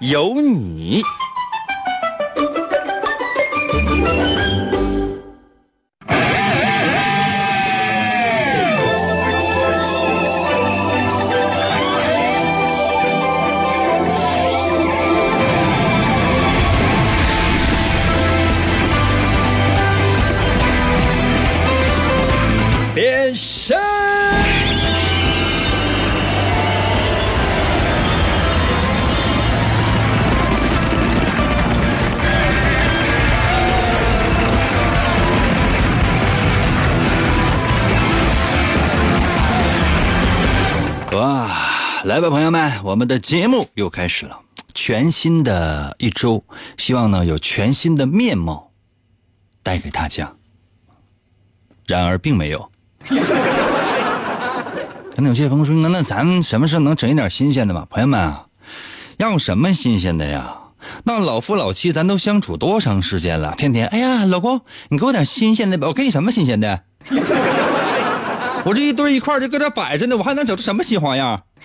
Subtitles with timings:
[0.00, 1.02] 有你。
[42.20, 44.38] 来吧，朋友们，我们的节目又开始了，
[44.74, 46.44] 全新的一周，
[46.76, 48.72] 希望呢有全新的面貌
[49.62, 50.30] 带给大家。
[51.86, 52.70] 然而并没有。
[55.16, 58.48] 那有些朋友说：“那那咱什么时候能整一点新鲜的吧？”朋友们啊，
[59.16, 60.58] 要什么新鲜的呀？
[61.04, 63.54] 那老夫老妻咱都相处多长时间了？
[63.56, 64.60] 天天，哎呀，老公，
[64.90, 65.88] 你给我点新鲜的吧。
[65.88, 66.82] 我给你什么新鲜的？
[68.66, 71.42] 我这一堆一块就搁这摆着呢，我还能整出什么新花样？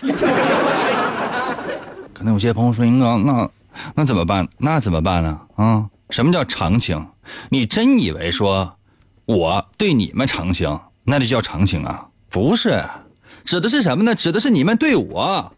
[2.14, 3.50] 可能有些朋友说：“那那
[3.94, 4.48] 那怎么办？
[4.58, 5.38] 那怎么办呢？
[5.56, 7.08] 啊，什么叫长情？
[7.50, 8.78] 你真以为说
[9.26, 12.06] 我对你们长情，那就叫长情啊？
[12.30, 12.82] 不是，
[13.44, 14.14] 指的是什么呢？
[14.14, 15.52] 指的是你们对我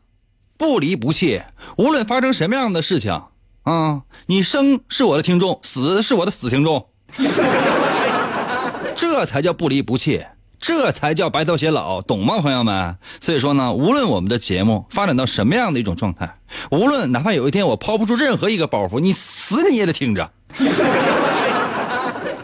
[0.56, 1.40] 不离不弃，
[1.76, 3.22] 无论发生什么样的事情
[3.62, 6.88] 啊，你生是我的听众，死是我的死听众，
[8.96, 10.24] 这才叫不离不弃。”
[10.60, 12.96] 这才叫白头偕老，懂吗，朋友们？
[13.20, 16.36] 所以说呢，无论我们的节目发展到什么样的一种状态，
[16.70, 20.30] 无论哪怕有一天我抛不出任何一个包袱，你死你也得听着。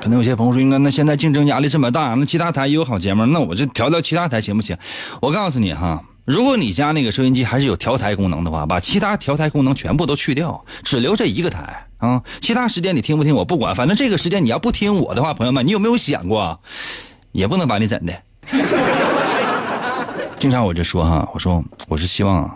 [0.01, 4.77] 可能有些朋友说：“哥，那现在竞争压力这么大，那其他台也有好节目，那我就调调其他台行不行？”
[5.21, 16.61] 我告诉你哈，如果你家那个收音机还是有调台功能的话，把其他调台功能全部都去掉，只留这一个台啊，其他时间你听不听我不管，反正这个时间你要不听我的话，朋友们，你有没有想过？
[17.35, 18.13] 也不能把你怎的。
[20.39, 22.49] 经常我就说哈，我说我是希望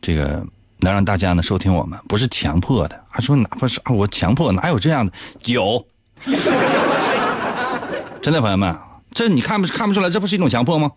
[0.00, 0.44] 这个
[0.80, 3.00] 能让大家呢收听我们，不是强迫的。
[3.08, 5.12] 还说哪怕是啊我强迫，哪有这样的？
[5.46, 5.82] 有，
[8.20, 8.76] 真的朋友们，
[9.12, 10.10] 这你看不看不出来？
[10.10, 10.90] 这不是一种强迫吗？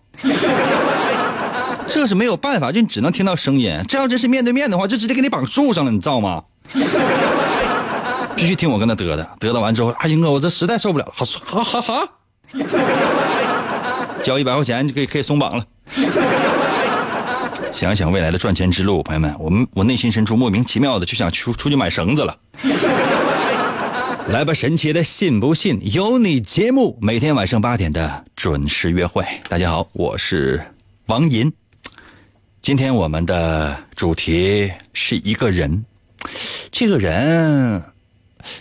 [1.87, 3.79] 这是没有办法，就你只能听到声音。
[3.87, 6.43] 这要真是面对面的话，就直接给你绑树上了，你知道吗？
[8.35, 12.24] 必须听我跟他嘚嘚，嘚嘚完之后，阿英哥，我这实在受不了了，好，好，好，好。
[14.23, 15.65] 交一百块钱就可以可以松绑了。
[17.71, 22.37] 想想未来的赚钱之路，朋友们，我们我内心深处莫名其妙的就想出出去买绳子了。
[24.29, 29.23] 来吧，神奇的信不信由你节目，每天晚上八点的准时约会。
[29.49, 30.59] 大家好，我是
[31.07, 31.51] 王银。
[32.61, 35.85] 今天我们的主题是一个人，
[36.71, 37.83] 这个人，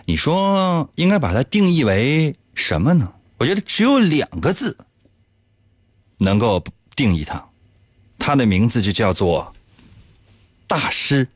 [0.04, 3.08] 你说应该把它定义为什么呢？
[3.44, 4.74] 我觉得只有两个字
[6.20, 6.64] 能够
[6.96, 7.46] 定义他，
[8.18, 9.54] 他的名字就叫做
[10.66, 11.28] 大师。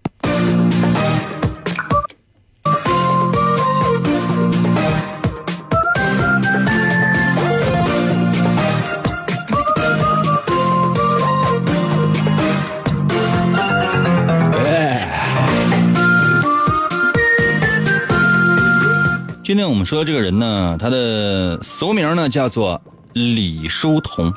[19.88, 22.78] 说这个人呢，他的俗名呢叫做
[23.14, 24.30] 李叔同，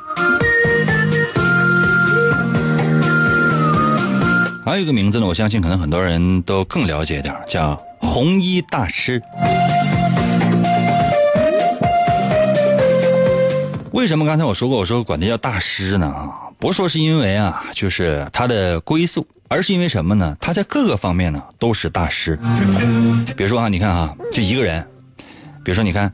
[4.64, 9.22] 还有一个名字呢，我相信可能很多人都更了解一点，叫红衣大师。
[13.90, 16.30] 为什么刚才我说过，我说管他叫大师呢？
[16.58, 20.34] 不说是因为啊，就是他的归宿，而是因为什么呢？
[20.40, 22.38] 他在各个方面呢都是大师。
[23.36, 24.82] 比如说啊，你看啊，就一个人。
[25.64, 26.12] 比如说，你看，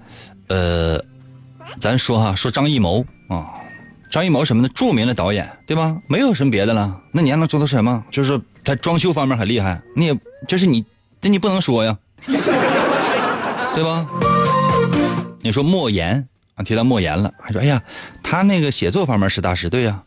[0.49, 1.01] 呃，
[1.81, 3.49] 咱说哈，说张艺谋啊，
[4.11, 5.97] 张艺谋什么的，著名的导演，对吧？
[6.07, 7.01] 没有什么别的了。
[7.13, 8.05] 那你还能做到什么？
[8.11, 10.85] 就是他装修方面很厉害，你也就是你，
[11.21, 11.97] 这你不能说呀，
[13.75, 14.07] 对吧？
[15.41, 17.83] 你说莫言啊，提到莫言了，还说哎呀，
[18.23, 20.03] 他那个写作方面是大师，对呀。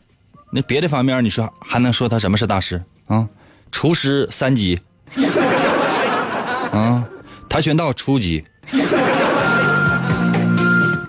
[0.54, 2.78] 那别的方面，你说还能说他什么是大师
[3.08, 3.26] 啊？
[3.72, 4.78] 厨师三级。
[6.74, 7.06] 啊，
[7.50, 8.44] 跆拳道初级，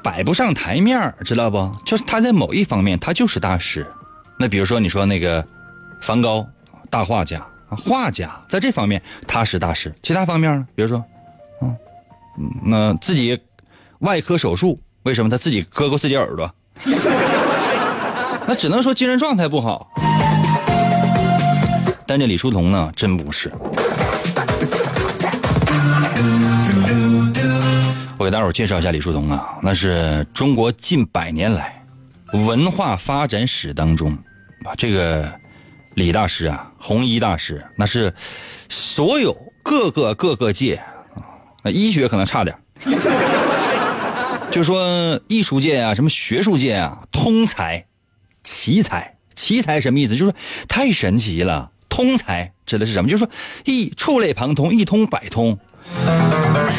[0.03, 1.71] 摆不上台面，知道不？
[1.85, 3.87] 就是他在某一方面他就是大师。
[4.39, 5.47] 那比如说你说那个
[6.01, 6.47] 梵高，
[6.91, 10.67] 大画家，画家在这方面他是大师，其他方面呢？
[10.75, 11.05] 比如说，
[11.61, 11.77] 嗯，
[12.65, 13.41] 那自己
[14.01, 16.53] 外科手术，为什么他自己割过自己耳朵？
[18.47, 19.89] 那只能说精神状态不好。
[22.05, 23.53] 但这李叔同呢，真不是。
[28.23, 31.85] 我给大伙介绍一下李叔同啊，那是中国近百年来
[32.33, 34.13] 文化发展史当中
[34.65, 35.29] 啊，这个
[35.95, 38.15] 李大师啊，弘一大师，那是
[38.69, 41.19] 所有各个各个界啊，
[41.65, 42.57] 那医学可能差点，
[44.53, 47.85] 就说艺术界啊，什么学术界啊，通才，
[48.45, 50.15] 奇才，奇才什么意思？
[50.15, 50.33] 就是
[50.69, 51.73] 太神奇了。
[51.89, 53.11] 通才指的是什么？
[53.11, 53.31] 就是说
[53.65, 55.59] 一触类旁通，一通百通，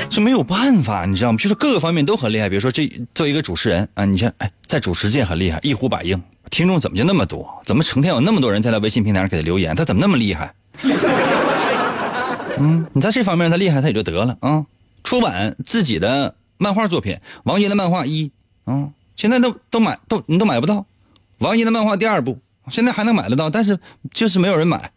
[0.09, 1.37] 这没有办法，你知道吗？
[1.37, 2.47] 就是各个方面都很厉害。
[2.47, 6.21] 比如说这作为一个主持人啊，你像，哎，在主持界很厉害，一呼百应，
[6.51, 7.61] 听众怎么就那么多？
[7.65, 9.75] 怎么成天有那么多人在他微信平台上给他留言？
[9.75, 10.53] 他怎么那么厉害？
[12.59, 14.63] 嗯，你在这方面他厉害，他也就得了啊。
[15.03, 18.31] 出版自己的漫画作品，王爷的漫画一，
[18.65, 20.85] 啊，现在都都买都你都买不到，
[21.39, 22.37] 王爷的漫画第二部
[22.69, 23.79] 现在还能买得到，但是
[24.13, 24.91] 就是没有人买。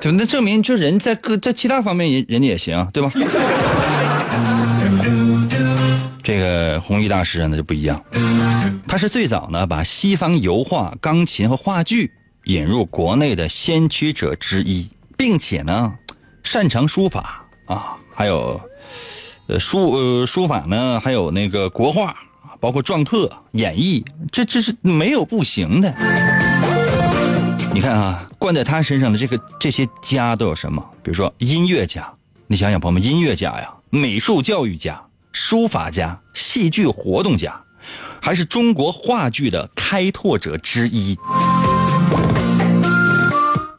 [0.00, 0.16] 对吧？
[0.18, 3.10] 那证明就人在各在其他方面人人家也行，对吧？
[6.22, 8.00] 这个弘一大师那就不一样，
[8.86, 12.12] 他是最早呢把西方油画、钢琴和话剧
[12.44, 15.92] 引入国内的先驱者之一，并且呢
[16.44, 18.60] 擅长书法啊，还有
[19.48, 22.14] 呃书呃书法呢，还有那个国画，
[22.60, 25.92] 包括篆刻、演绎，这这是没有不行的。
[27.72, 30.84] 你看啊，冠在他身上的这个这些家都有什么？
[31.02, 32.12] 比如说音乐家，
[32.48, 35.00] 你想想朋友们，音乐家呀，美术教育家，
[35.32, 37.62] 书法家，戏剧活动家，
[38.20, 41.16] 还是中国话剧的开拓者之一。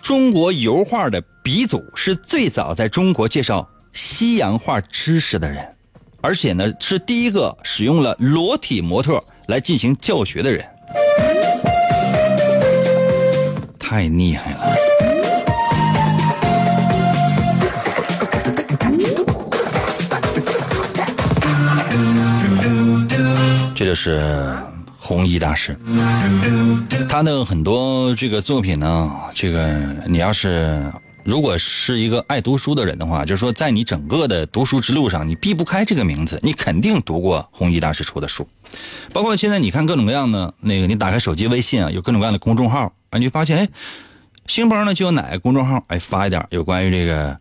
[0.01, 5.75] 中国油画的鼻祖是最早在中国介绍西洋画知识的人，
[6.21, 10.65] 而且呢是第一个使用了裸体模特来进行教学的人。
[13.91, 14.73] 太厉害了！
[23.75, 24.55] 这就是
[24.97, 25.77] 弘一大师，
[27.09, 29.67] 他的很多这个作品呢，这个
[30.07, 30.81] 你要是
[31.23, 38.47] 如果是一个爱读书的人的话，就是说在你整个的读书之路上，你避不开这个名字，你肯定读过弘一大师出的书，
[39.13, 42.91] 包括现在你看各种各样的那个，你打开手机微信啊，有各种各样的公众号。
[43.12, 43.69] 啊，你就发现，哎，
[44.47, 47.38] 星包呢就有哪个公众号，哎，发一点有关于这个，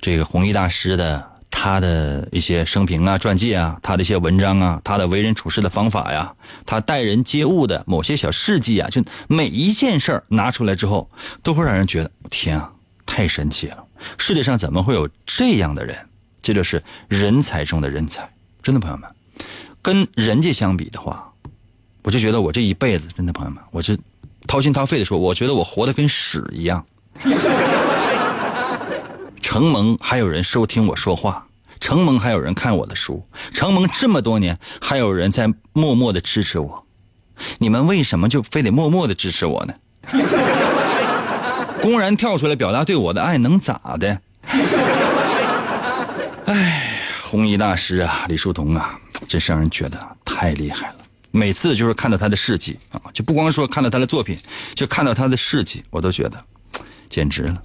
[0.00, 11.10] 这个弘一大师的他的一些生平啊、传记啊，他的一些文章啊，他的为人处事的方法呀，他待人接物的某些小事迹啊，就每一件事儿拿出来之后，
[11.42, 12.72] 都会让人觉得天啊，
[13.06, 13.82] 太神奇了！
[14.18, 15.96] 世界上怎么会有这样的人？
[16.42, 18.28] 这就是人才中的人才，
[18.60, 19.08] 真的，朋友们，
[19.80, 21.32] 跟人家相比的话，
[22.02, 23.96] 我就觉得我这一辈子，真的，朋友们，我这。
[24.48, 26.86] 掏心掏肺的说，我觉得我活得跟屎一样。
[29.42, 31.48] 承蒙还有人收听我说话，
[31.80, 36.86] 承蒙还有人看我的书，承蒙这么多年还有人在默默的支持我。
[37.58, 39.74] 你们为什么就非得默默的支持我呢？
[41.86, 44.20] 公然跳出来表达对我的爱能咋的？
[46.46, 46.82] 哎，
[47.22, 50.96] 红衣大师啊，李叔同啊，真是让人觉得太厉害了。
[51.30, 54.36] 每次就是看到他的事迹啊，就不光说看到他的作品，
[54.74, 56.36] 就看到他的事迹，我都觉得
[57.08, 57.62] 简直了，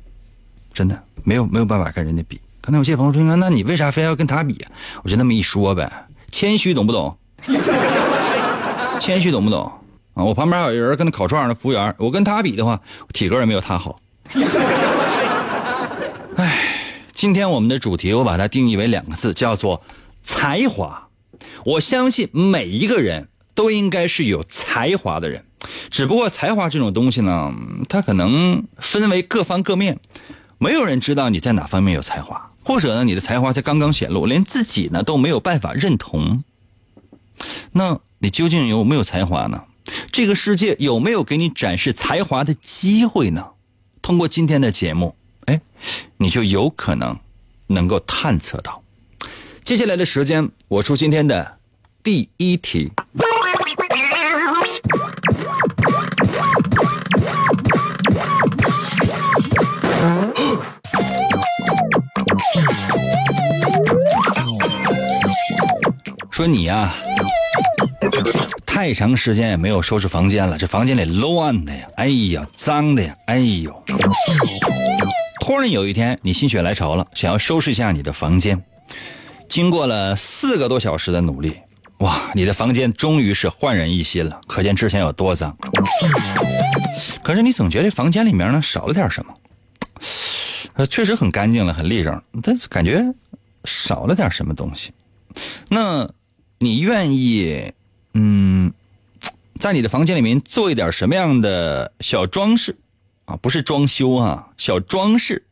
[0.71, 2.39] 真的没有没有办法跟人家比。
[2.61, 4.71] 刚才有些朋友说，那你为啥非要跟他比啊？
[5.03, 5.91] 我就那么一说呗，
[6.31, 7.17] 谦虚懂不懂？
[8.99, 9.63] 谦虚懂不懂？
[10.13, 12.79] 啊，我旁边有一人跟他烤串的服务员，我跟他比的话，
[13.13, 13.99] 体格也没有他好。
[16.37, 16.57] 哎，
[17.13, 19.81] 今天我们的主题我把它定义为两个字，叫做
[20.21, 21.07] 才华。
[21.65, 23.29] 我相信每一个人。
[23.53, 25.43] 都应该是有才华的人，
[25.89, 27.53] 只不过才华这种东西呢，
[27.89, 29.99] 它可能分为各方各面，
[30.57, 36.45] 没有人知道你在哪方面有才华，或者呢，你的才华才刚刚显露，连自己呢都没有办法认同。
[37.73, 39.65] 那你究竟有没有才华呢？
[40.13, 43.47] 这个世界有没有给你展示才华的机会呢？
[44.11, 45.15] 通过今天的节目
[45.45, 45.61] 哎
[46.17, 47.17] 你就有可能
[47.67, 48.83] 能够探测到。
[49.63, 51.59] 接下来的时间我出今天的
[52.03, 52.91] 第一题。
[66.29, 66.93] 说你呀
[68.81, 73.83] 太长时间也没有收拾房间了，这房间里乱的呀，哎呀，脏的呀，哎呦。
[75.39, 78.59] 突然有一天，你心血来潮了，想要收拾一下你的房间。
[79.47, 81.55] 经过了四个多小时的努力，
[81.99, 85.55] 哇，你的房间终于是焕然一新了，可见之前有多脏。
[87.21, 92.99] 可是你总觉得房间里面呢少了点什么，确实很干净了，很利整，但是感觉
[93.63, 94.91] 少了点什么东西。
[95.69, 96.09] 那
[96.57, 97.71] 你愿意，
[98.13, 98.73] 嗯，
[99.59, 102.77] 在你的房间里面做一点什么样的小装饰
[103.25, 103.37] 啊？
[103.37, 105.45] 不是装修啊，小装饰，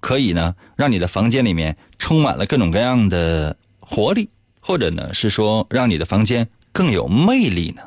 [0.00, 4.28] 可以呢让你的房间里面充满了各种各样的活力，
[4.60, 7.82] 或者呢是说让你的房间更有魅力呢？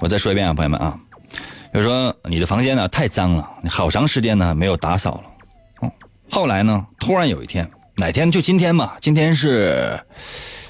[0.00, 0.98] 我再说一遍啊，朋友们啊，
[1.72, 5.22] 比如说你的房间呢太脏了，你好长时间呢没有打扫
[5.80, 5.92] 了，
[6.28, 10.00] 后来呢突然有一天，哪天就今天吧，今天是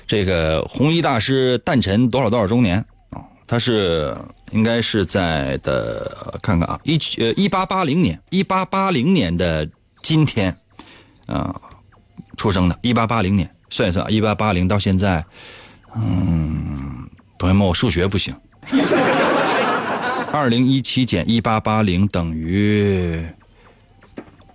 [0.07, 2.79] 这个红衣大师诞辰多少多少周年
[3.11, 3.23] 啊？
[3.47, 4.15] 他是
[4.51, 9.69] 应该是在的看看啊，一呃一八八零年，一八八零年的
[10.03, 10.57] 今天
[11.27, 11.55] 啊
[12.37, 15.25] 出生的，一八八零年，算一算，一八八零到现在，
[15.95, 18.35] 嗯，朋友们，我数学不行。
[20.33, 23.23] 二零一七减一八八零等于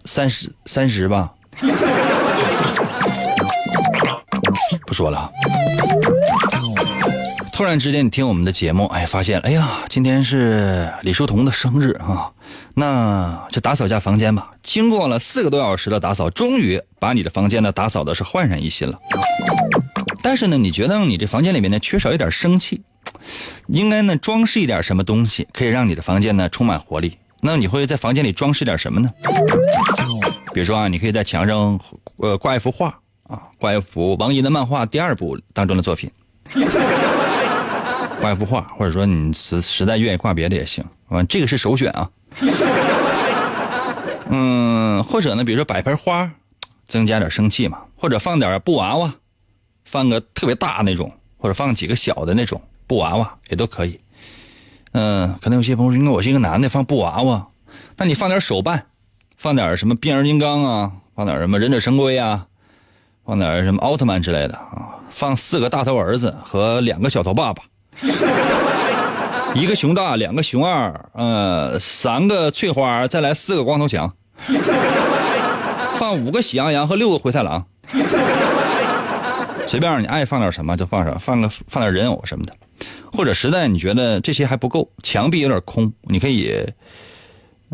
[0.05, 1.33] 三十三十吧？
[4.97, 5.29] 说了。
[7.53, 12.31] 突然之间，你听我们的节目，哎，发现，哎呀，今天是李叔同的生日啊，
[12.73, 14.49] 那就打扫一下房间吧。
[14.63, 18.97] 经过了四个多小时的打扫，终于把你的房间呢打扫的是焕然一新了。
[20.23, 22.81] 但是呢，你觉得你这房间里面呢缺少一点生气，
[23.67, 27.15] 应该呢装饰一点什么东西，可以让你的房间呢充满活力。
[27.41, 29.11] 那你会在房间里装饰点什么呢？
[30.55, 31.79] 比如说啊，你可以在墙上
[32.17, 36.09] 呃挂一幅画啊，挂一幅王寅的漫画第二部当中的作品，
[38.21, 42.09] 挂一幅画，或者说你实实在愿意挂别的也行啊，这个是首选啊。
[44.29, 46.29] 嗯，或者呢，比如说摆盆花，
[46.85, 49.13] 增加点生气嘛，或者放点布娃娃，
[49.85, 53.97] 放个特别大那种，或者放几个小的那种布娃娃也都可以。
[54.91, 57.47] 嗯，可能有些朋友说，因为我是一个男的，放布娃娃，
[57.97, 58.87] 那你放点手办，
[59.37, 62.47] 放点什么变形金刚啊，放点什么忍者神龟啊，
[63.27, 67.61] 放点什么奥特曼之类的啊，放四个大头儿子和两个小头爸爸，
[69.53, 74.13] 一个熊大，两个熊二，呃，三个翠花，再来四个光头强，
[75.97, 77.65] 放五个喜羊羊和六个灰太狼，
[79.67, 82.53] 随便你爱放点什么就放上，放个放点人偶什么的。
[83.11, 86.65] 或者实在你觉得这些还不够，墙壁有点空，你可以，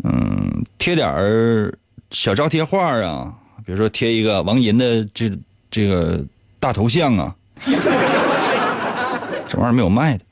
[0.02, 1.72] 嗯，贴点
[2.10, 3.32] 小招贴画啊，
[3.64, 5.30] 比如说贴一个王银的这
[5.70, 6.24] 这个
[6.60, 7.34] 大头像啊，
[9.48, 10.24] 这玩意儿没有卖的，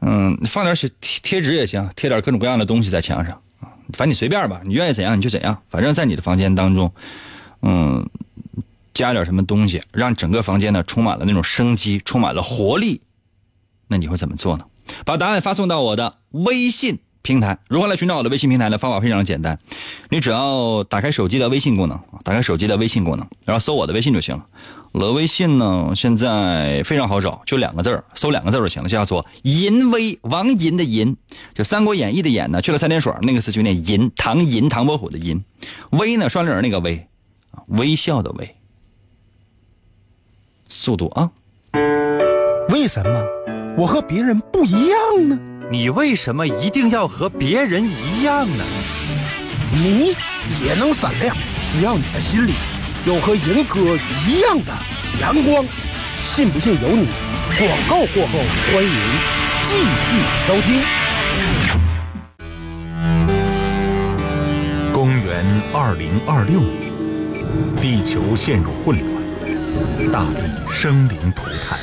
[0.00, 6.92] 嗯，你放点小贴贴纸也行，贴点各种各样的东西在墙上啊，反正你随便吧，你愿意怎样你就怎样，反正在你的房间当中，
[7.62, 8.08] 嗯，
[8.92, 13.00] 加点什么东西，让整个房间呢充满了那种生机，充满了活力。
[13.88, 14.64] 那你会怎么做呢？
[15.04, 17.58] 把答案发送到我的微信平台。
[17.68, 18.76] 如何来寻找我的微信平台呢？
[18.76, 19.58] 方法非常简单，
[20.10, 24.46] 你只要打开手机的微信功能，打开手机的微信功能，然后搜我的微信就行了。
[24.92, 31.16] 我的微信呢，现在非常好找，就两个字，搜两个字就行了，叫做“淫威”，王银的银，
[31.54, 35.42] 就《三国演义》的演呢，去了三点水那个字就念银，唐银，唐伯虎的银，
[35.90, 37.08] 微呢双立人那个微，
[37.68, 38.54] 微笑的微，
[40.68, 41.30] 速度啊！
[42.68, 43.26] 为什么？
[43.76, 45.53] 我和别人不一样呢？
[45.70, 48.64] 你为什么一定要和别人一样呢？
[49.72, 50.14] 你
[50.62, 51.34] 也能闪亮，
[51.72, 52.52] 只要你的心里
[53.06, 53.80] 有和银哥
[54.26, 54.72] 一样的
[55.20, 55.64] 阳光。
[56.22, 57.08] 信不信由你。
[57.58, 58.38] 广告过后，
[58.72, 58.90] 欢迎
[59.62, 60.82] 继续收听。
[64.92, 66.92] 公元二零二六年，
[67.76, 71.78] 地球陷入混乱，大地生灵涂炭，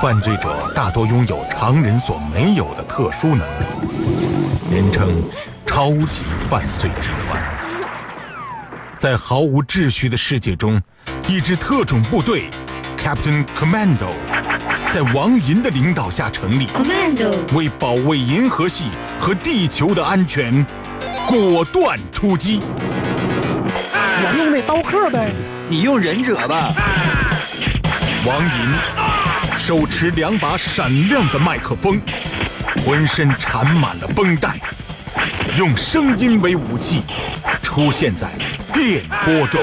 [0.00, 3.64] 犯罪者大多拥有常人所没有的特殊能力，
[4.70, 5.08] 人称
[5.64, 7.42] 超级犯罪集团。
[8.98, 10.80] 在毫无秩序的世界中，
[11.26, 12.50] 一支特种部队
[12.98, 14.12] Captain Commando
[14.92, 16.66] 在王银的领导下成立。
[16.66, 20.64] Commando，为保卫银河系和地球的安全，
[21.26, 22.60] 果断出击。
[23.62, 25.32] 我用那刀客呗。
[25.68, 26.72] 你用忍者吧。
[28.24, 28.95] 王银
[29.66, 32.00] 手持两把闪亮的麦克风，
[32.84, 34.60] 浑身缠满了绷带，
[35.58, 37.02] 用声音为武器，
[37.64, 38.28] 出现在
[38.72, 39.60] 电波中。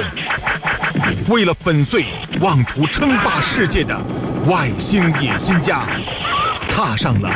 [1.29, 2.07] 为了粉碎
[2.41, 3.97] 妄图称霸世界的
[4.45, 5.87] 外星野心家，
[6.69, 7.31] 踏上了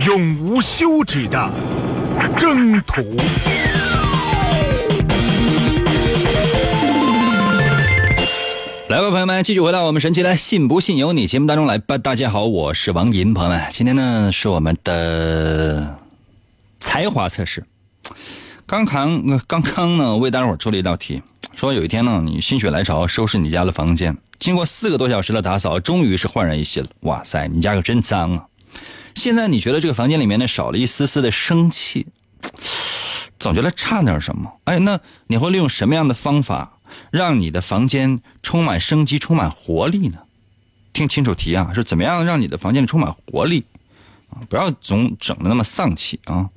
[0.00, 1.48] 永无休止的
[2.36, 3.16] 征途。
[9.38, 11.96] 来吧，朋友们，继续回到我们神奇的“信不信由你”节目当中来吧。
[11.96, 15.96] 大家好，我是王银，朋友们，今天呢是我们的
[16.80, 17.64] 才华测试。
[18.66, 21.22] 刚刚刚刚呢为大伙出了一道题，
[21.54, 26.88] 说有一天呢你心血来潮收拾你家的房间，经过四个多小时的打扫，终于是焕然一新了。
[27.02, 28.44] 哇塞，你家可真脏啊！
[29.14, 32.08] 现在你觉得这个房间里面呢少了一丝丝的生气，
[33.38, 34.52] 总觉得差点什么。
[34.64, 36.77] 哎，那你会利用什么样的方法？
[37.10, 40.18] 让你的房间充满生机、充满活力呢？
[40.92, 43.64] 听清楚题啊，是怎么样让你的房间里充满活力
[44.30, 44.42] 啊？
[44.48, 46.50] 不要总整的那么丧气啊！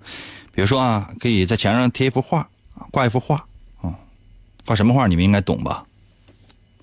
[0.53, 2.49] 比如说啊，可以在墙上贴一幅画，
[2.89, 3.45] 挂一幅画
[3.81, 3.93] 啊，
[4.65, 5.85] 画什么画你们应该懂吧？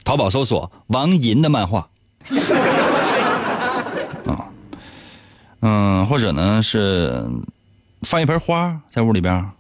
[0.05, 1.89] 淘宝搜索王银的漫画
[4.27, 4.47] 啊，
[5.61, 7.29] 嗯，或者呢是
[8.03, 9.51] 放一盆花在屋里边，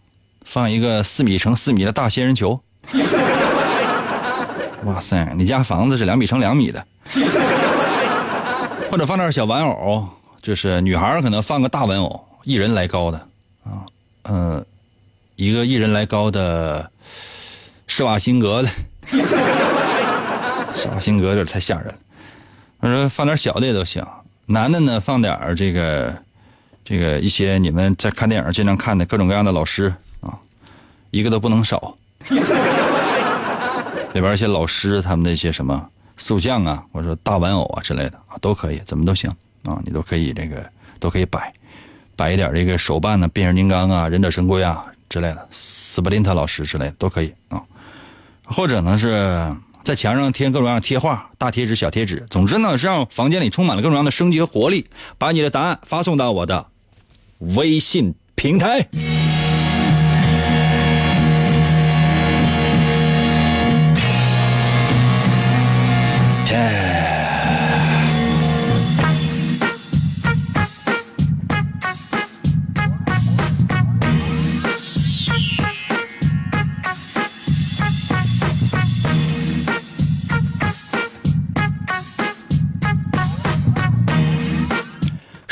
[0.44, 2.62] 放一个四米乘四米的大仙人球。
[4.84, 6.86] 哇塞，你家房子是两米乘两米的，
[8.90, 10.08] 或者放点小玩偶，
[10.40, 13.18] 就是女孩可能放个大玩偶，一人来高的
[13.64, 13.84] 啊，
[14.24, 14.64] 嗯，
[15.36, 16.88] 一个一人来高的
[17.88, 18.68] 施瓦辛格的，
[20.72, 21.94] 施瓦辛格有点太吓人了。
[22.80, 24.00] 我说放点小的也都行，
[24.46, 26.14] 男的呢放点这个
[26.84, 30.38] 这个一些你们在看电影经常看的各种各样的老师啊，
[31.10, 31.96] 一个都不能少。
[34.14, 39.30] 里边一些老师他们的一些什么塑像啊，或者说大玩偶啊之类的啊，都可以，怎么都行
[39.64, 40.64] 啊，你都可以这个
[40.98, 41.52] 都可以摆，
[42.16, 47.62] 摆一点这个手办呢，变形金刚啊，忍者神龟啊之类的，斯普林特老师之类的都可以啊，
[48.44, 54.86] 或者呢是在墙上贴各种各样的贴画，大贴纸、小贴纸，总之呢是让房间里充满了各种各样的生机和活力。
[55.16, 56.66] 把你的答案发送到我的
[57.38, 58.88] 微信平台。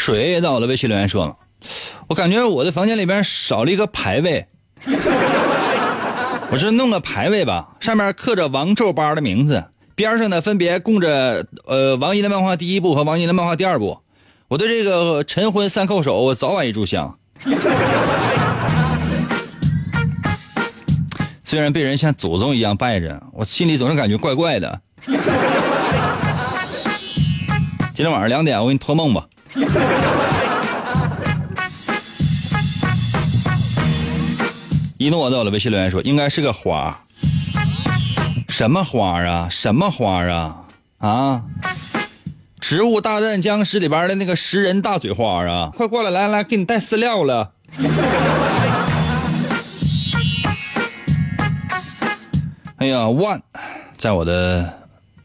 [0.07, 1.37] 水也在我的微信留言说了，
[2.07, 4.47] 我感觉我的房间里边少了一个牌位，
[6.49, 9.64] 我这弄个牌位吧，上面刻着王皱八的名字，
[9.97, 13.99] 边上呢分别供着呃王银的漫画第一部和王银的漫画第二部。
[14.47, 17.19] 我对这个晨昏三叩首，我早晚一炷香。
[21.42, 24.81] 虽然被人像祖宗一样拜着，我心里总是感觉怪怪的。
[25.05, 25.16] 今
[28.05, 29.27] 天晚上两点，我给你托梦吧。
[34.98, 36.98] 一诺在我的微信留言说，应该是个花。
[38.48, 39.48] 什么花啊？
[39.50, 40.56] 什么花啊？
[40.98, 41.42] 啊！
[42.59, 45.70] 植物大战僵尸里边的那个食人大嘴花啊！
[45.74, 47.52] 快过来，来来，给你带饲料了。
[52.78, 53.40] 哎呀万
[53.96, 54.82] 在我的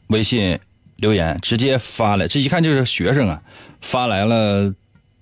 [0.07, 0.57] 微信
[0.97, 3.41] 留言直接发来，这一看就是学生啊，
[3.82, 4.74] 发来了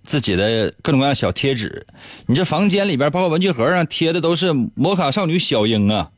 [0.04, 1.86] 自己的各种各样小贴纸。
[2.28, 6.10] 你这房间里边，包括文具盒上贴的都是摩卡少女小樱啊。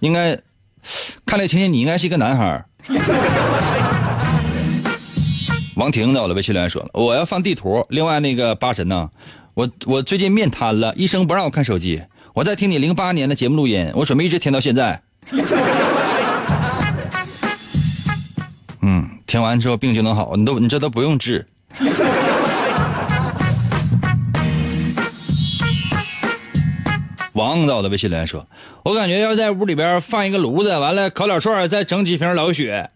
[0.00, 0.38] 应该，
[1.24, 2.64] 看这情形，你应该是一个男孩。
[5.76, 7.84] 王婷在我的微信留言说了，我要放地图。
[7.90, 9.10] 另外那个八神呢，
[9.54, 12.02] 我我最近面瘫了，医生不让我看手机。
[12.32, 15.02] 我在听你零八年的节目录音，我准备一直听到现在。
[19.36, 21.44] 听完之后病就能好，你都你这都不用治。
[27.34, 28.48] 王在我的微信留言说
[28.82, 32.88] ：“我感觉要在屋里边放一个炉子，完了烤点串，再整几瓶老雪。”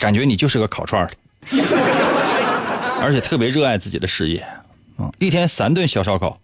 [0.00, 1.12] 感觉你就是个烤串的，
[3.02, 4.38] 而且特别热爱自己的事业，
[4.96, 6.38] 啊，一天三顿小烧烤，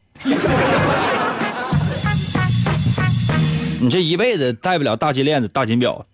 [3.79, 6.05] 你这一辈子戴不了大金链子、大金表。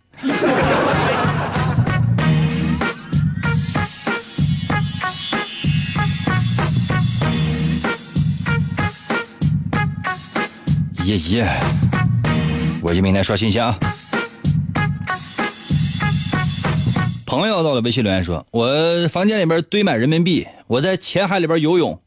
[11.04, 11.60] 耶耶，
[12.82, 13.78] 我就明天刷信息啊。
[17.26, 21.98] 朋友到了微信留言说：“我房间里边堆满人民币，我在钱海里边游泳。”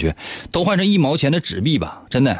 [0.00, 0.16] 觉
[0.50, 2.36] 都换成一毛钱的纸币吧，真的，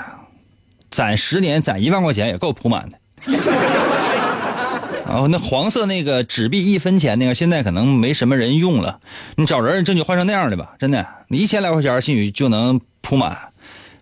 [0.90, 2.98] 攒十年攒一万块钱也够铺满的。
[5.06, 9.00] 然后那黄色那个纸币一分钱那个，现在可能没什么人用了。
[9.36, 13.36] 你找人争取换成那样的吧，真的，你一千来块钱，兴许就能铺满。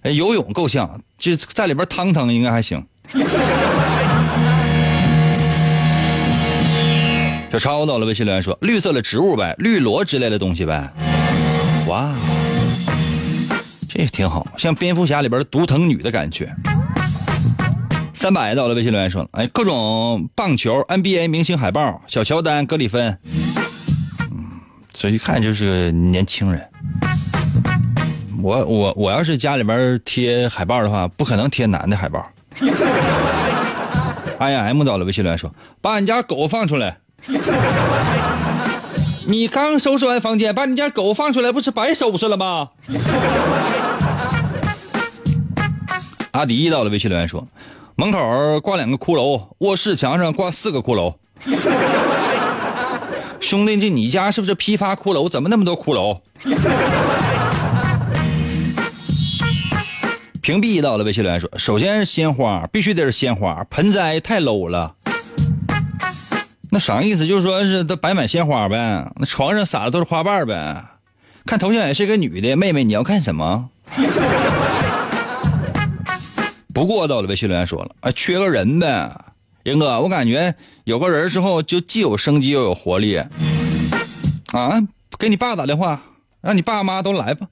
[0.02, 2.86] 游泳够呛，就在里边趟趟应该还行。
[7.50, 10.92] 小超到了微信留言说：“绿色的植物呗，绿萝之类的东西呗。”
[11.88, 12.14] 哇，
[13.98, 16.54] 这挺好像蝙蝠侠里边的独藤女的感觉。
[18.14, 23.18] 三百到了微信留言说：“哎，各种棒球 NBA 明星海报，小乔丹、格里芬。”，
[24.94, 26.62] 这一看就是个年轻人。
[28.40, 32.24] 我我我要是家里边贴海报的话，不可能贴男的海报。
[34.38, 36.98] I M 到了微信留言说：“把你家狗放出来。”
[39.26, 42.70] 你刚收拾完房间，把你家狗放出来，不是白收拾了吗？
[46.38, 47.44] 阿迪到了微信留言说
[47.98, 51.12] ：“门口挂两个骷髅，卧室墙上挂四个骷髅。
[53.42, 55.28] ”兄弟，这你家是不是批发骷髅？
[55.28, 56.16] 怎么那么多骷髅？
[60.40, 64.94] 屏蔽到了微信留言说：“首先是鲜花，必须得是鲜花，盆栽太 low 了。”
[66.70, 67.26] 那啥意思？
[67.26, 70.84] 就是说是都摆满鲜花呗，那床上撒的都是花瓣呗。
[71.44, 73.70] 看头像也是个女的，妹妹你要干什么？
[76.78, 79.10] 不过到了微信留言说了，哎，缺个人呗，
[79.64, 83.16] 严哥，我感觉有个人之后就既有生机又有活力。
[84.52, 84.80] 啊，
[85.18, 86.00] 给你爸打电话，
[86.40, 87.48] 让你爸妈都来吧。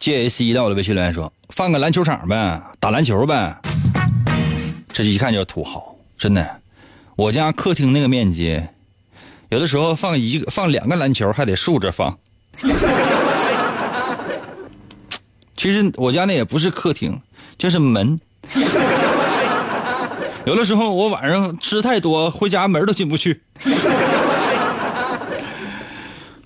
[0.00, 1.32] J A C 到了微信留言说。
[1.50, 3.56] 放个篮球场呗，打篮球呗。
[4.88, 6.60] 这一看就是土豪，真的。
[7.14, 8.60] 我家客厅那个面积，
[9.50, 12.18] 有的时候放一个、放两个篮球还得竖着放。
[15.56, 17.20] 其实我家那也不是客厅，
[17.58, 18.18] 就是门。
[20.44, 23.42] 有的时候我晚上吃太多，回家门都进不去。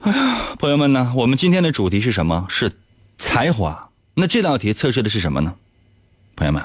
[0.01, 1.13] 哎呀，朋友们呢？
[1.15, 2.47] 我们今天的主题是什么？
[2.49, 2.73] 是
[3.19, 3.91] 才华。
[4.15, 5.55] 那这道题测试的是什么呢？
[6.37, 6.65] 朋友们，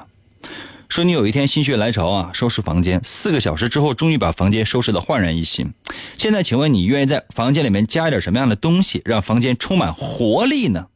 [0.90, 5.74] 说你有一天心血来潮啊，收拾房间，四个小时之后终于把房间收拾的焕然一新。
[6.16, 10.88] 现在请问你愿意在房间里面加一点什么样的东西，让房间充满活力呢？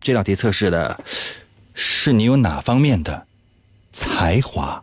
[0.00, 1.02] 这道题测试的
[1.74, 3.26] 是你有哪方面的
[3.92, 4.82] 才华？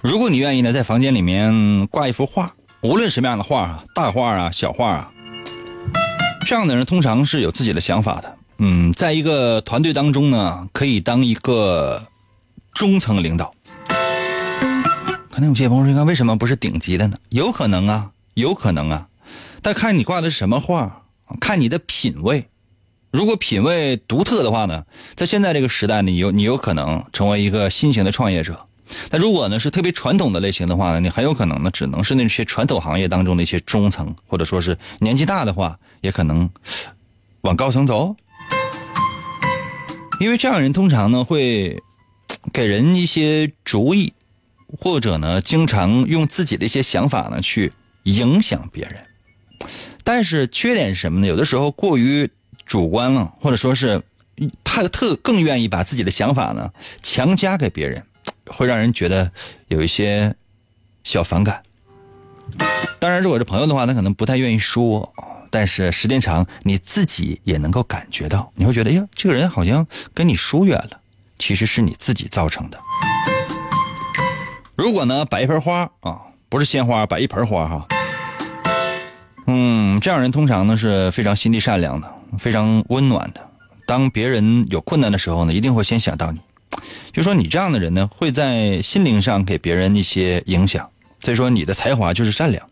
[0.00, 5.12] 如果你愿意呢，在房间里面挂一幅画，无论什么样的画啊，大画啊，小画啊，
[6.44, 8.36] 这样的人通常是有自己的想法的。
[8.58, 12.02] 嗯，在一个团队当中呢，可以当一个
[12.72, 13.54] 中层领导。
[15.30, 17.16] 可能有些朋友说，为什么不是顶级的呢？
[17.30, 19.08] 有可能啊，有可能啊，
[19.62, 21.02] 但看你挂的是什么画，
[21.40, 22.48] 看你的品味。
[23.10, 24.84] 如果品味独特的话呢，
[25.16, 28.66] 在现在这个时代呢，你有你有可能成为一个新型的创业者。
[29.10, 36.48] 那如果呢是特别传统的类型的话呢，你很有可能呢只能是那些传统行业当中的一些中层，或者说是年纪大的话，也可能
[37.40, 38.14] 往高层走。
[40.20, 41.82] 因为这样人通常呢会
[42.52, 44.12] 给人一些主意，
[44.78, 47.72] 或者呢经常用自己的一些想法呢去
[48.04, 49.04] 影响别人。
[50.04, 51.26] 但是缺点是什么呢？
[51.26, 52.30] 有的时候过于
[52.66, 54.02] 主观了，或者说是
[54.62, 58.04] 他特更愿意把自己的想法呢强加给别人。
[58.46, 59.32] 会让人觉得
[59.68, 60.34] 有一些
[61.02, 61.62] 小反感。
[63.00, 65.14] 当然，如果是朋友的话，他可能不太愿意说。
[65.54, 70.98] 但是时间长，你自己也能够感觉到，你会觉得，哎呀，这个人好像跟你疏远了。
[71.38, 72.78] 其实是你自己造成的。
[74.74, 77.86] 如果呢，摆一盆花啊，不是鲜花，摆一盆花哈。
[79.46, 83.40] 嗯，这样人通常呢是非常心地善良的，非常温暖的。
[83.86, 86.40] 当别人有困难的时候呢，一定会先想到你。
[87.12, 90.90] 就说你这样的人呢，会在心灵上给别人一些影响。
[91.20, 92.68] 所以说你的才华就是善良。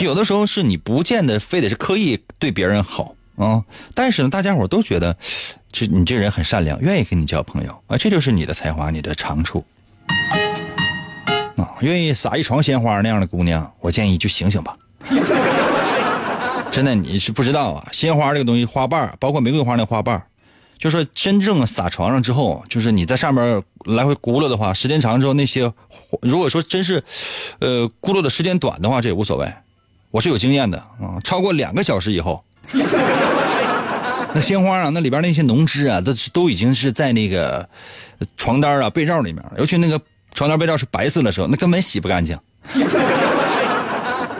[0.00, 5.16] 有的时候是你不见得非得是刻意对别人好啊，但是呢，大家伙都觉得，
[5.70, 9.64] 这你这人很善良，愿意跟你交朋友啊，这就是你的才华，你的长处。
[11.56, 14.76] 啊，愿意撒一床鲜花那样的姑娘，我建议就醒醒吧。
[16.70, 20.22] 真的你是不知道啊，鲜花这个东西，花瓣包括玫瑰花那花瓣
[20.78, 25.72] 就是真正撒床上之后，就是你在上面来回轱辘的话，时间长之后，那些
[26.22, 27.02] 如果说真是，
[27.58, 29.52] 呃，轱辘的时间短的话，这也无所谓。
[30.10, 32.42] 我是有经验的啊，超过两个小时以后，
[34.32, 37.68] 那鲜花啊，那里边那些浓汁啊，都都已经是在那个
[38.36, 40.00] 床单啊、被罩里面，尤其那个
[40.34, 42.38] 床单被罩是白色的时候，那根本洗不干净。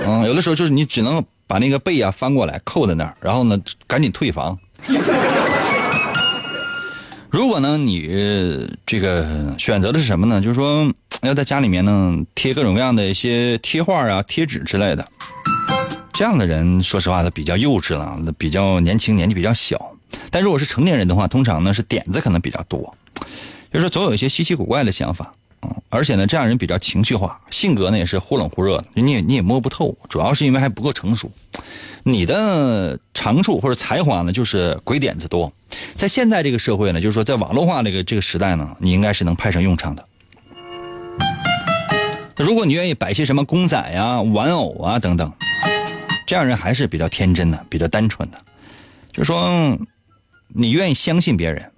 [0.07, 4.59] 嗯，有的时候就是你只能把那个被啊翻过来扣在那儿，然后呢赶紧退房。
[7.31, 10.40] 如果呢你这个选择的是什么呢？
[10.40, 15.07] 就是说要在家里面呢贴各种各样的一些贴画啊、贴纸之类的。
[16.18, 19.92] 这样的人，说实话，他比较幼稚了，比较年轻，年纪比较小。
[20.33, 22.92] 但如果是成年人的话，通常呢是点子可能比较多，
[23.72, 25.33] 就是总有一些稀奇古怪的想法。
[25.62, 31.31] 嗯，而且呢，这样人比较情绪化，性格呢也是忽冷忽热的，你也你也摸不透，主要是因为还不够成熟。
[32.02, 35.52] 你的长处或者才华呢，就是鬼点子多，
[35.94, 40.04] 在现在这个社会呢，就是说在网络化这个这个时代呢，你应该是能派上用场的。
[42.38, 45.33] 如果你愿意摆些什么公仔呀、玩偶啊等等，
[46.29, 48.38] 这样人还是比较天真的、比较单纯的，
[49.11, 49.79] 就是说
[50.49, 51.73] 你愿意相信别人，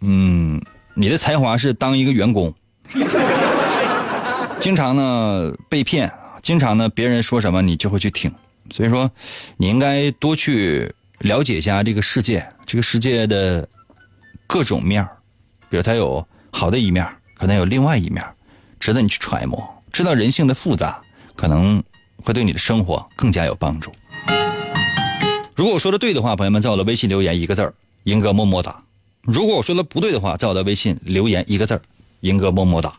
[0.00, 0.60] 嗯，
[0.94, 2.52] 你的才华是当一个员工。
[4.58, 6.12] 经常呢被骗，
[6.42, 8.28] 经常呢别人说什么你就会去听，
[8.72, 9.08] 所以说
[9.56, 13.68] 你应该多去了解一下这个世界，这个世界的
[14.48, 15.06] 各种面
[15.70, 18.24] 比如它有好的一面，可能有另外一面，
[18.80, 19.64] 值得你去揣摩。
[19.92, 21.00] 知道人性的复杂，
[21.36, 21.80] 可能
[22.24, 23.92] 会对你的生活更加有帮助。
[25.54, 28.82] 如果我说的对的话，朋友们在我的微信留言一个字儿，英哥么么哒。
[29.22, 31.82] 如果我说的不对的话，在我的微信留言一个字儿。
[32.20, 32.92] 英哥么么哒，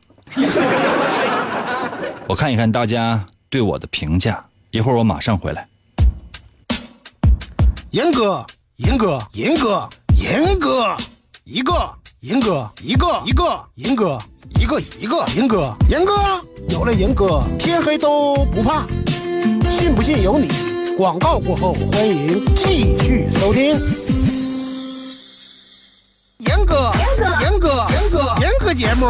[2.27, 5.65] 我看一看大家对我的评价，一会儿我马上回来。
[7.91, 10.97] 严哥，严哥，严哥，严哥，
[11.45, 14.19] 一个，严哥，一个，一个，严哥，
[14.59, 16.13] 一个，一个，严哥，严哥，
[16.67, 18.85] 有了严哥，天黑都不怕，
[19.73, 20.47] 信不信由你。
[20.95, 23.75] 广告过后，欢迎继续收听。
[28.73, 29.05] 节目，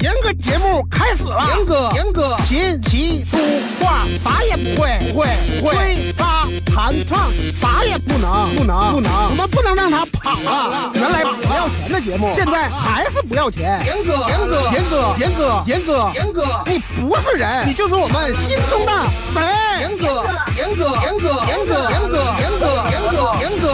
[0.00, 1.48] 严哥节目开始了。
[1.48, 3.36] 严哥，严哥，琴棋书
[3.80, 5.26] 画啥也不会，不会，
[5.60, 5.74] 不会。
[5.74, 9.10] 吹拉弹唱啥也不能，不能，不能。
[9.30, 10.90] 我们不能让他跑了。
[10.94, 13.82] 原来不要钱的节目，现在还是不要钱。
[13.84, 18.92] 严哥，严哥，严哥，严哥，严哥，严哥，你不是人，你就是我们心中的
[19.34, 19.42] 神。
[19.80, 20.24] 严哥，
[20.56, 23.66] 严哥，严哥，严哥，严哥，严哥，严哥，严哥，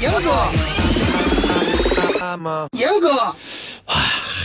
[0.00, 0.10] 严哥。
[0.10, 0.30] 严哥，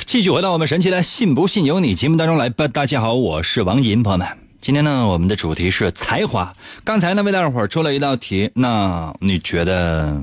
[0.06, 2.68] 继续回到我们神奇的“信不信由你”节目当中来吧。
[2.68, 4.28] 大家好，我是王银，朋友们，
[4.62, 6.54] 今天呢，我们的主题是才华。
[6.84, 10.22] 刚才呢，为大伙出了一道题，那你觉得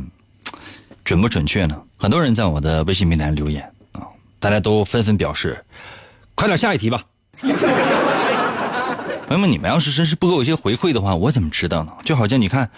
[1.03, 1.77] 准不准确呢？
[1.97, 4.07] 很多人在我的微信平台留言啊，
[4.39, 5.65] 大家都纷纷表示，
[6.37, 7.03] 快点下一题吧。
[9.27, 11.93] 朋友们，你们要是真是不给我一些回馈的话，我怎么知道呢？
[12.05, 12.71] 就好像你看，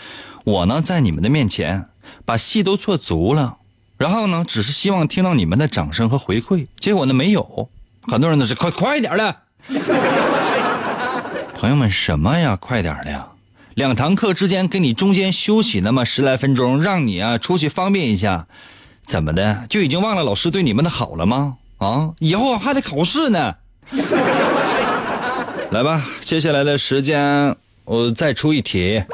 [0.44, 1.90] 我呢，在你们的面前
[2.24, 3.58] 把戏都做足了。
[4.02, 7.68] 然后呢，只是希望听到你们的掌声和回馈，结果呢没有，
[8.08, 9.36] 很多人都是快快一点的。
[11.54, 13.28] 朋友们，什么呀，快点的呀！
[13.74, 18.48] 两堂课之间给你中间休息那么十来分钟，让你啊出去方便一下，
[19.06, 21.58] 怎么的就已经忘了老师对你们的好了吗？
[21.78, 23.54] 啊，以后还得考试呢。
[25.70, 29.04] 来吧，接下来的时间我再出一题。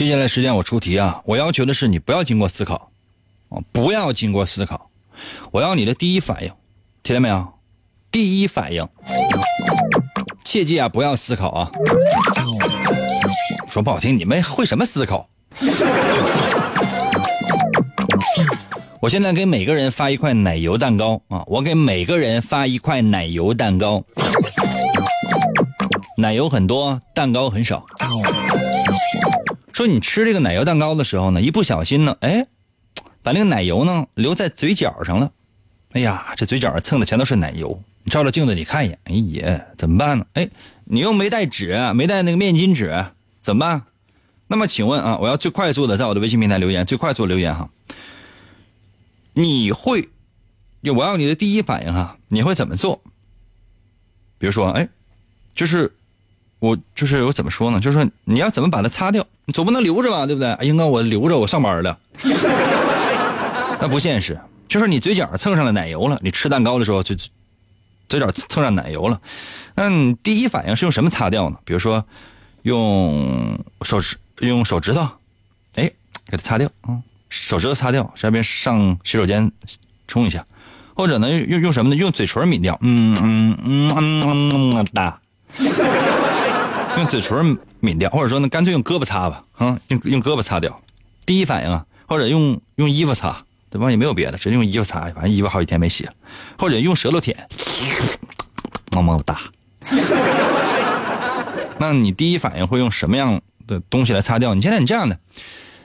[0.00, 1.20] 接下来时间我出题啊！
[1.26, 2.90] 我要求的是你不要经过思考，
[3.50, 4.88] 啊，不要经过思考，
[5.50, 6.48] 我要你的第一反应，
[7.02, 7.46] 听见没有？
[8.10, 8.88] 第一反应，
[10.42, 11.70] 切记啊，不要思考啊！
[13.70, 15.28] 说不好听，你们会什么思考？
[19.02, 21.44] 我现在给每个人发一块奶油蛋糕啊！
[21.46, 24.02] 我给每个人发一块奶油蛋糕，
[26.16, 27.84] 奶油很多，蛋糕很少。
[29.80, 32.46] 说你吃这个奶油蛋糕的时候呢，一不小心呢，哎，
[33.22, 35.32] 把那个奶油呢留在嘴角上了。
[35.92, 37.82] 哎呀，这嘴角上蹭的全都是奶油。
[38.04, 38.90] 你照着镜子你看一
[39.32, 40.26] 眼，哎呀，怎么办呢？
[40.34, 40.50] 哎，
[40.84, 43.06] 你又没带纸，没带那个面巾纸，
[43.40, 43.84] 怎么办？
[44.48, 47.70] 那么请问啊，我要最快速的在我的微信平台留言，最快速留言哈。
[49.32, 50.10] 你会，
[50.94, 53.02] 我要你的第一反应哈，你会怎么做？
[54.36, 54.90] 比如说，哎，
[55.54, 55.96] 就是。
[56.60, 57.80] 我就是我怎么说呢？
[57.80, 59.26] 就是说你要怎么把它擦掉？
[59.46, 60.52] 你总不能留着吧，对不对？
[60.52, 61.98] 哎，英哥，我留着，我上班了，
[63.80, 64.38] 那不现实。
[64.68, 67.16] 就是你嘴角蹭上了奶油了，你吃蛋糕的时候就
[68.08, 69.20] 嘴角蹭上奶油了，
[69.74, 71.56] 那你第一反应是用什么擦掉呢？
[71.64, 72.04] 比如说
[72.62, 75.08] 用手指，用手指头，
[75.74, 75.90] 哎，
[76.26, 77.00] 给它擦掉啊。
[77.28, 79.50] 手指头擦掉，这边上洗手间
[80.06, 80.46] 冲一下，
[80.94, 81.96] 或者呢用用什么呢？
[81.96, 85.20] 用嘴唇抿掉，嗯嗯嗯嗯嗯哒，
[86.96, 90.78] 用嘴唇抿掉，或者说呢干脆用胳膊擦吧，啊，用用胳膊擦掉。
[91.24, 93.90] 第一反应啊，或者用用衣服擦，对吧？
[93.90, 96.12] 也没有别的，直接用衣服擦，反正衣服好几天没洗了，
[96.58, 97.48] 或者用舌头舔，
[98.92, 99.38] 么么哒。
[101.78, 104.54] 那你第一反应会用什么样的东西来擦掉？
[104.54, 105.18] 你现在你这样的，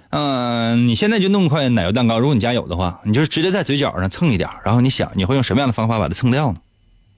[0.09, 6.57] 嗯、你现在就弄块奶油蛋糕，如果你家有的话，你就直接在嘴角上蹭一点，然后你想你会用什么样的方法把它蹭掉呢？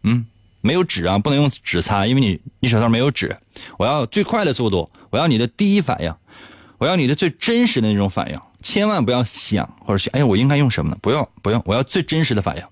[0.04, 0.26] 嗯，
[0.67, 3.34] 没有纸啊，不能用纸擦，因为你你手上没有纸。
[3.77, 6.13] 我要最快的速度，我要你的第一反应，
[6.77, 10.97] 我要你的最真实的那种反应，千万不要想或者想，哎呀，我应该用什么呢？
[11.01, 12.63] 不用不用，我要最真实的反应。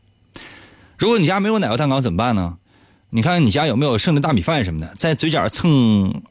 [0.97, 2.57] 如果你家没有奶油蛋糕怎么办呢？
[3.11, 6.21] 你看你家有没有剩的大米饭什么的，在嘴角蹭，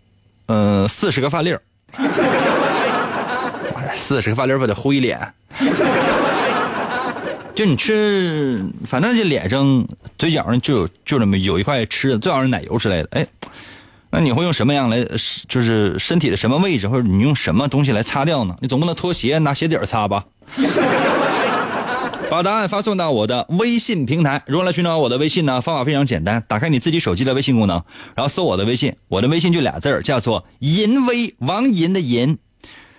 [0.46, 1.62] 呃，四十个饭粒儿，
[3.96, 5.18] 四十个饭粒儿把它糊一脸。
[7.54, 9.86] 就你吃，反正这脸上、
[10.18, 13.08] 嘴角上就有就这么有一块吃的，最好是奶油之类的。
[13.12, 13.24] 哎，
[14.10, 15.06] 那你会用什么样来，
[15.46, 18.56] 就是身体的什么位置，或者你用什么东西来擦掉呢？
[18.60, 20.24] 你总不能脱鞋拿鞋底儿擦吧？
[22.28, 24.42] 把答案发送到我的微信平台。
[24.48, 25.60] 如何来寻找我的微信呢？
[25.60, 27.80] 方法非常简单，打开你自己手机的微信功能，
[28.16, 28.96] 然后搜我的微信。
[29.06, 32.36] 我的微信就俩字儿，叫做“银威”，王银的银。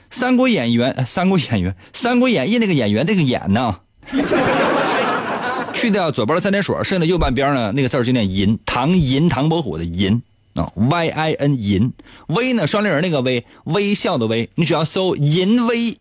[0.10, 3.80] 三国演员，三国演员，《三国演义》那个演员，这个演呢，
[5.74, 10.22] 去掉左边的三点水，剩下右半边呢，那个字就念银，唐银，唐伯虎的银
[10.56, 11.92] 啊，Y I N 银。
[12.28, 16.00] 微呢，双立人那个微，微笑的微，你只要搜“银威”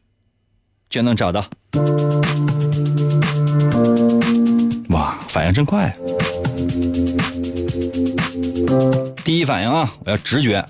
[0.89, 1.45] 就能找到。
[4.91, 5.93] 哇，反应真快！
[9.25, 10.65] 第一反应啊，我要直觉。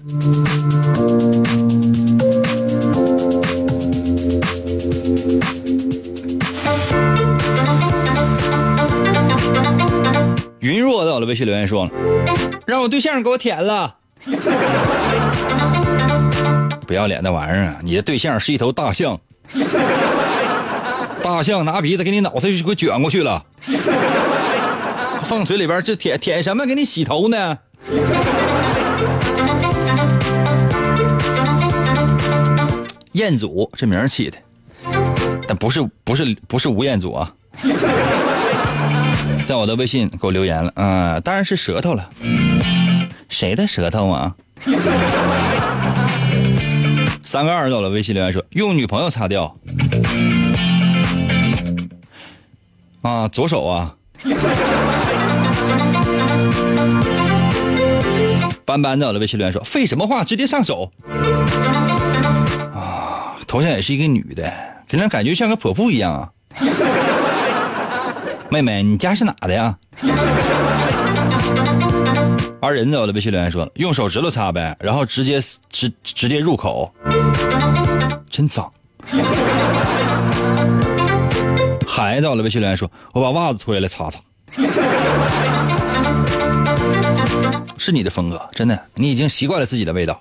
[10.65, 11.87] 云若到了微信留言说，
[12.67, 13.97] 让我对象给我舔了。
[16.89, 17.77] 不要脸的玩意儿！
[17.83, 19.21] 你的对象是一头大象，
[21.23, 23.45] 大象拿鼻子给你脑袋就给卷过去了。
[25.25, 26.65] 放嘴里边这舔舔什么？
[26.65, 27.59] 给你洗头呢？
[33.13, 34.39] 彦祖这名起的，
[35.47, 37.31] 但不是不是不是吴彦祖啊，
[39.45, 42.09] 在我的微信给我留言了，啊、当然是舌头了，
[43.29, 44.35] 谁的舌头啊？
[47.23, 49.55] 三个二到了微信留言说用女朋友擦掉，
[53.03, 53.95] 啊，左手啊。
[58.65, 60.91] 斑斑在我的微信留言说：“废什么话，直接上手。”
[62.73, 64.51] 啊，头像也是一个女的，
[64.89, 66.31] 给人感觉像个泼妇一样啊。
[68.51, 69.77] 妹妹，你家是哪的呀？
[72.61, 76.91] 而人在我的微信留言说：“用手指头擦呗，然后直接直直接入口，
[78.31, 78.63] 真脏。”
[81.87, 84.21] 孩子我的微信留言说：“我把袜子脱下来擦擦。”
[87.77, 90.19] 是你的风格，真的，你已经习惯了自己的味道。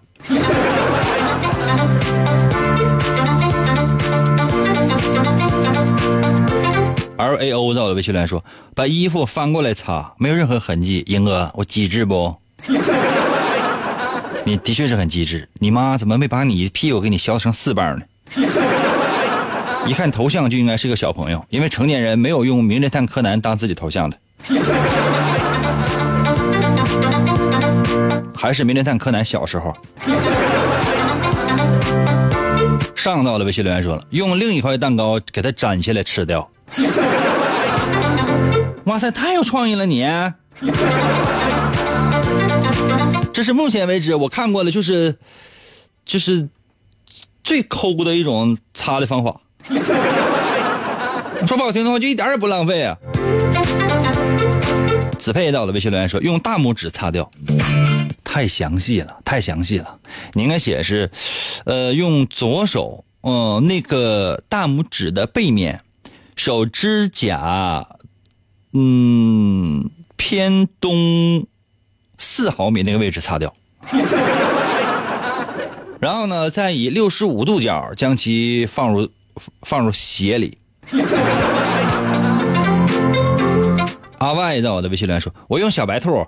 [7.17, 8.43] L A O 在我的微信留言说
[8.76, 12.36] ：“把衣服翻过来擦，没有任何痕迹。”英哥，我机智不？
[14.45, 15.47] 你的确是很机智。
[15.60, 18.04] 你妈怎么没把你屁股给你削成四瓣呢？
[19.86, 24.17] 一看头像就应该是个小朋友，因为成年人没有用《名侦探柯南》当自己头像的。
[28.36, 29.71] 还是《名侦探柯南》小时候。
[32.95, 36.49] 上到了微信留言说了，用另一块蛋糕给它粘起来吃掉。
[38.86, 40.05] 哇塞，太有创意了你！
[43.32, 45.17] 这是目前为止我看过的，就是
[46.05, 46.47] 就是
[47.43, 49.39] 最抠的一种擦的方法。
[51.47, 52.97] 说不好听的话，就一点也不浪费啊。
[55.19, 57.30] 子佩到了微信留言说，用大拇指擦掉。
[58.24, 59.99] 太详细了，太详细了。
[60.34, 61.11] 你应该写是，
[61.65, 65.82] 呃，用左手，呃，那个大拇指的背面，
[66.36, 67.86] 手指甲，
[68.73, 71.45] 嗯，偏东
[72.17, 73.53] 四毫米那个位置擦掉。
[75.99, 79.09] 然后呢，再以六十五度角将其放入
[79.61, 80.57] 放入鞋里。
[84.17, 86.25] 阿 Y 在我的微信里说：“我用小白兔。”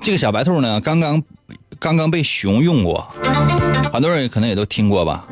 [0.00, 1.22] 这个小白兔呢，刚刚
[1.78, 3.06] 刚刚被熊用过，
[3.92, 5.26] 很多人可能也都听过吧。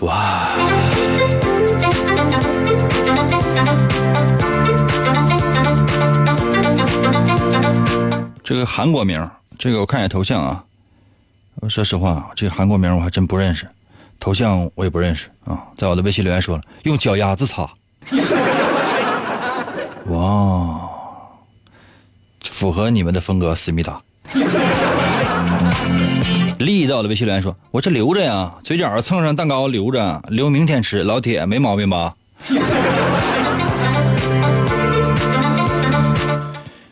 [0.00, 0.56] 哇！
[8.42, 10.64] 这个韩国名，这个我看一下头像啊。
[11.68, 13.66] 说实话，这个韩国名我还真不认识，
[14.18, 15.62] 头像我也不认识啊。
[15.76, 17.68] 在我的微信留言说了，用脚丫子擦。
[20.08, 20.90] 哇，
[22.42, 24.02] 符合你们的风格，思密达。
[26.58, 31.02] 力道的微信留言说：“我这留着呀，嘴角蹭上蛋糕留着，留明天吃。
[31.02, 32.14] 老铁，没毛病吧？”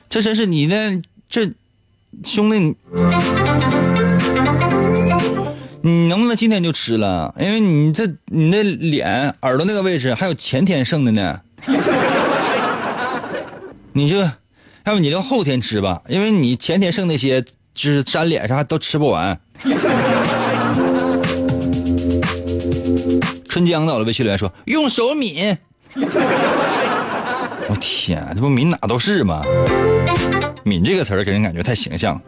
[0.08, 1.52] 这真是你的这
[2.24, 2.74] 兄弟，你
[5.82, 7.34] 你能不能今天就吃了？
[7.38, 11.40] 因为你这你那脸耳朵那个位置还有前天剩的呢。
[13.95, 19.38] 你就要不你就后天吃吧，因为你前天剩那些就是粘脸啥都吃不完。
[23.49, 25.59] 春江到了，微信留言说用手抿。
[27.68, 29.43] 我天，这不抿哪都是吗？
[30.64, 32.18] 抿这个词儿给人感觉太形象。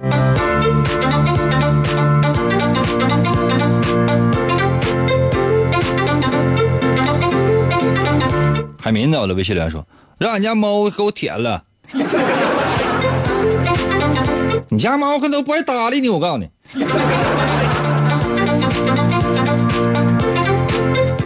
[8.81, 9.87] 海民到了，微信留言说
[10.25, 11.62] 让俺家猫给我舔了。
[14.70, 16.49] 你家猫可都不爱搭理你，我告诉你。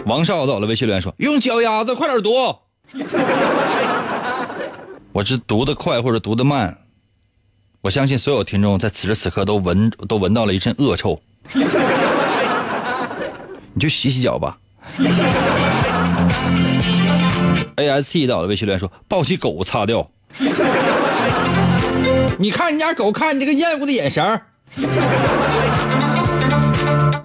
[0.05, 2.31] 王少到了，微信留言说用脚丫子快点读。
[5.13, 6.77] 我是读的快或者读的慢，
[7.79, 11.17] 我相信所有听众在此时此刻都闻都闻到了一阵恶臭。
[13.73, 14.57] 你就洗洗脚吧。
[17.79, 20.05] A S T 到了，微信留言说抱起狗擦掉。
[22.37, 24.41] 你看你家狗看你这个厌恶的眼神儿。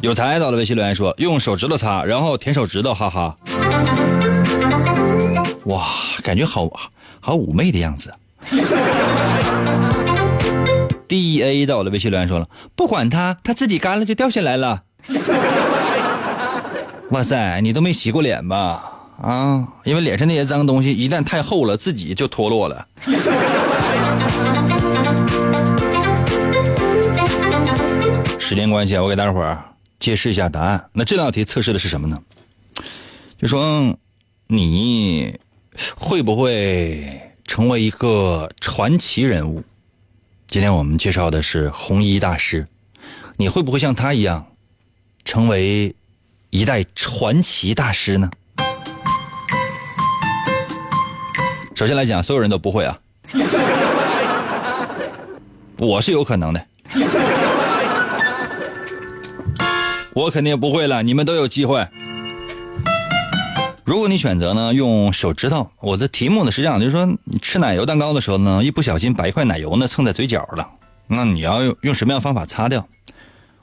[0.01, 3.37] 有才到了，微信留言说用手指头擦，然后舔手指头，哈哈。
[5.67, 5.87] 哇，
[6.23, 6.69] 感觉好
[7.21, 8.13] 好妩媚的样子。
[11.09, 14.83] D A 到了，微信留言说了不管它，它自己干了就掉下来了。
[17.11, 18.94] 哇塞，你都没洗过脸吧？
[19.21, 22.87] 啊，因为脸上那些脏东西一旦太厚了，自己就脱落了。
[28.39, 29.65] 时间关系，我给大伙儿
[29.99, 30.85] 揭示一下答案。
[30.93, 32.21] 那这道题测试的是什么呢？
[33.39, 33.97] 就说
[34.49, 35.39] 你
[35.97, 39.63] 会不会成为一个传奇人物？
[40.47, 42.67] 今天我们介绍的是红衣大师，
[43.37, 44.47] 你会不会像他一样，
[45.25, 45.95] 成为
[46.51, 48.31] 一代传奇大师呢？
[51.75, 52.97] 首先来讲，所有人都不会啊，
[55.77, 56.65] 我是有可能的，
[60.15, 61.85] 我肯定不会了，你们都有机会。
[63.85, 70.69] 如果你选择呢，用手指头，我的题目呢是这样，就是说你吃奶油蛋糕的时候呢，一不小心把一块奶油呢蹭在嘴角了，
[71.09, 72.87] 那你要用用什么样的方法擦掉？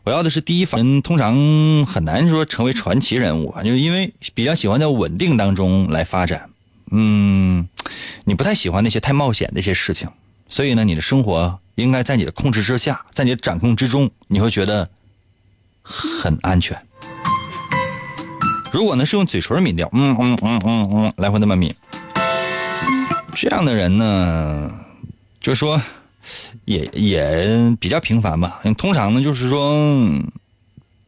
[0.04, 6.51] 我要的是第一方，通常很难说成为传奇人物啊，就是因为比较喜欢在稳定当中来发展。
[6.92, 7.68] 嗯，
[8.26, 10.10] 你不太喜欢那些太冒险的一些事情，
[10.50, 14.90] 所以呢，你的生活应该在你的控制之下，在你的掌控之中，你会觉得
[15.82, 16.78] 很安全。
[18.74, 21.74] 如果呢是用嘴唇抿掉，嗯嗯嗯嗯嗯，来回那么抿，
[23.34, 24.70] 这样的人呢，
[25.40, 25.82] 就说
[26.66, 28.62] 也也比较平凡吧。
[28.78, 29.74] 通常呢就是说，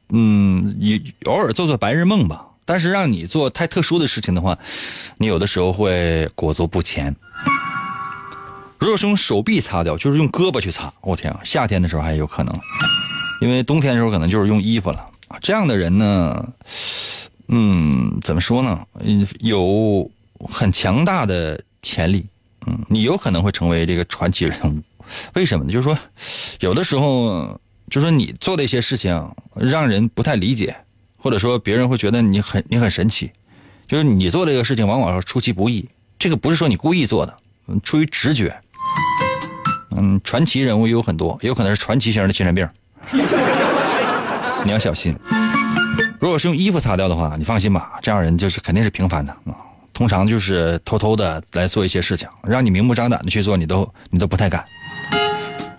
[0.10, 2.48] 嗯，也偶尔做做白日梦吧。
[2.66, 4.58] 但是让你做太特殊的事情的话，
[5.18, 7.16] 你有的时候会裹足不前。
[8.80, 11.40] 如果是用手臂擦掉，就是用胳膊去擦，我天啊！
[11.44, 12.54] 夏天的时候还有可能，
[13.40, 15.06] 因为冬天的时候可能就是用衣服了。
[15.42, 16.46] 这样的人呢，
[17.48, 18.86] 嗯，怎么说呢？
[19.00, 20.10] 嗯有
[20.50, 22.26] 很强大的潜力，
[22.68, 24.82] 嗯，你有可能会成为这个传奇人物。
[25.34, 25.72] 为什么呢？
[25.72, 25.98] 就是说，
[26.60, 27.60] 有的时候，
[27.90, 30.76] 就是说你做的一些事情让人不太理解。
[31.24, 33.32] 或者说别人会觉得你很你很神奇，
[33.88, 35.88] 就是你做这个事情往往是出其不意，
[36.20, 37.34] 这个不是说你故意做的，
[37.82, 38.54] 出于直觉。
[39.96, 42.68] 嗯，传奇人物有很多，有可能是传奇型的精神病，
[44.66, 45.18] 你要小心。
[46.20, 49.56] 如果是用衣服擦掉的话，你放心吧，这样人就是肯定是平凡的啊，
[49.94, 54.66] 通常就是偷偷的来做一些事情，让你明目张胆的去做，你都你都不太敢。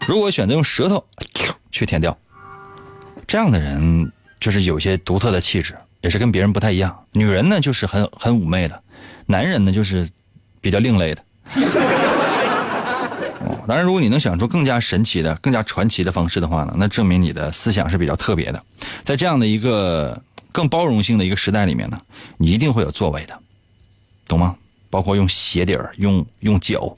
[0.08, 1.04] 如果选择用舌头
[1.70, 2.16] 去舔掉，
[3.26, 4.10] 这样的人。
[4.44, 6.94] 就是有些独特的气质，也是跟别人不太一样。
[7.14, 8.76] 女人呢，就是很很妩媚的；
[9.24, 10.06] 男人呢，就是
[10.60, 11.24] 比较另类的。
[13.66, 18.60] 当然，如果你能想出更加神奇的、更加传奇的方式的话呢，那证明你的思想是比较特别的。
[19.02, 20.22] 在这样的一个
[20.52, 21.98] 更包容性的一个时代里面呢，
[22.36, 23.40] 你一定会有作为的，
[24.28, 24.54] 懂吗？
[24.90, 26.94] 包括用鞋底儿、用用脚，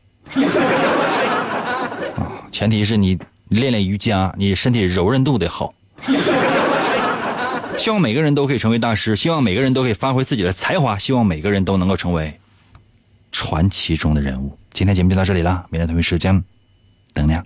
[2.16, 3.16] 啊，前提是你
[3.50, 5.72] 练练瑜伽，你身体柔韧度得好。
[7.78, 12.40] 希望每个人都可以成为大师，希望每个人都可以发挥自己的才华，希望每个人都能够成为
[13.30, 14.58] 传奇中的人物。
[14.72, 16.42] 今天节目就到这里了，明天同一时间
[17.12, 17.44] 等你啊。